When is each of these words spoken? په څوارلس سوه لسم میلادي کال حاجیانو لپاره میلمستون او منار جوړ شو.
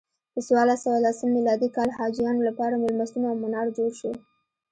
په 0.33 0.39
څوارلس 0.47 0.79
سوه 0.85 0.97
لسم 1.05 1.27
میلادي 1.35 1.69
کال 1.75 1.89
حاجیانو 1.97 2.47
لپاره 2.49 2.79
میلمستون 2.83 3.23
او 3.29 3.35
منار 3.43 3.67
جوړ 3.77 3.89
شو. 3.99 4.11